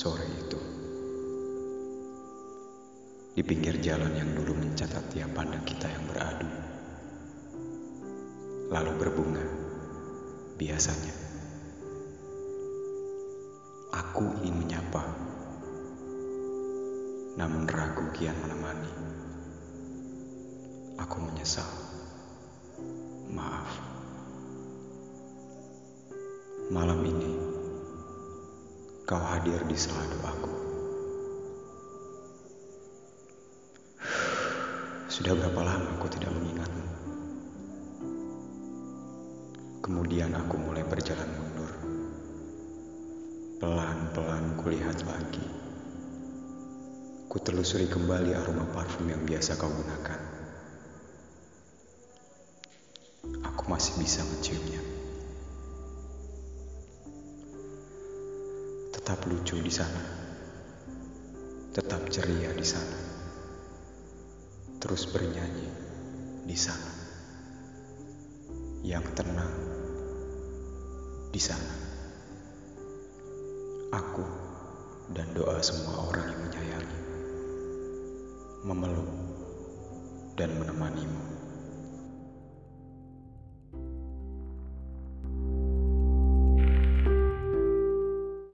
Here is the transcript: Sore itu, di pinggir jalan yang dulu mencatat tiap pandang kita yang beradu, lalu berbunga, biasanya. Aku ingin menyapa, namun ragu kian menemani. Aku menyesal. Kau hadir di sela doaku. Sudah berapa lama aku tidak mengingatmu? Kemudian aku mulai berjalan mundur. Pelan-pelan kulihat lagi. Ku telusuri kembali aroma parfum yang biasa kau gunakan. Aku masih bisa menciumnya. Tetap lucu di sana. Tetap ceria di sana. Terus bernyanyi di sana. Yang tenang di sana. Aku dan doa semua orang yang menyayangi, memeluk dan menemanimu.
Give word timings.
Sore 0.00 0.24
itu, 0.24 0.56
di 3.36 3.44
pinggir 3.44 3.76
jalan 3.84 4.16
yang 4.16 4.32
dulu 4.32 4.56
mencatat 4.56 5.12
tiap 5.12 5.28
pandang 5.36 5.60
kita 5.68 5.92
yang 5.92 6.08
beradu, 6.08 6.48
lalu 8.72 8.92
berbunga, 8.96 9.44
biasanya. 10.56 11.12
Aku 13.92 14.40
ingin 14.40 14.64
menyapa, 14.64 15.04
namun 17.36 17.68
ragu 17.68 18.08
kian 18.16 18.40
menemani. 18.40 18.92
Aku 20.96 21.28
menyesal. 21.28 21.89
Kau 29.10 29.18
hadir 29.18 29.58
di 29.66 29.74
sela 29.74 30.06
doaku. 30.06 30.54
Sudah 35.10 35.34
berapa 35.34 35.66
lama 35.66 35.98
aku 35.98 36.06
tidak 36.14 36.30
mengingatmu? 36.30 36.86
Kemudian 39.82 40.30
aku 40.30 40.54
mulai 40.62 40.86
berjalan 40.86 41.26
mundur. 41.26 41.72
Pelan-pelan 43.58 44.54
kulihat 44.62 45.02
lagi. 45.02 45.42
Ku 47.26 47.42
telusuri 47.42 47.90
kembali 47.90 48.30
aroma 48.38 48.62
parfum 48.70 49.10
yang 49.10 49.26
biasa 49.26 49.58
kau 49.58 49.74
gunakan. 49.74 50.20
Aku 53.42 53.62
masih 53.66 53.98
bisa 53.98 54.22
menciumnya. 54.22 54.99
Tetap 59.10 59.26
lucu 59.26 59.58
di 59.58 59.74
sana. 59.74 60.02
Tetap 61.74 62.06
ceria 62.14 62.54
di 62.54 62.62
sana. 62.62 62.94
Terus 64.78 65.10
bernyanyi 65.10 65.66
di 66.46 66.54
sana. 66.54 66.94
Yang 68.86 69.06
tenang 69.18 69.54
di 71.34 71.42
sana. 71.42 71.74
Aku 73.98 74.22
dan 75.10 75.26
doa 75.34 75.58
semua 75.58 76.06
orang 76.06 76.30
yang 76.30 76.42
menyayangi, 76.46 77.00
memeluk 78.62 79.10
dan 80.38 80.54
menemanimu. 80.54 81.39